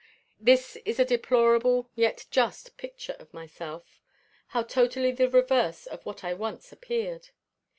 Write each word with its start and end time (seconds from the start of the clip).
This 0.39 0.77
is 0.77 0.97
a 0.99 1.05
deplorable, 1.05 1.91
yet 1.93 2.25
just, 2.31 2.75
picture 2.75 3.15
of 3.19 3.31
myself. 3.35 4.01
How 4.47 4.63
totally 4.63 5.11
the 5.11 5.29
reverse 5.29 5.85
of 5.85 6.03
what 6.07 6.23
I 6.23 6.33
once 6.33 6.71
appeared! 6.71 7.29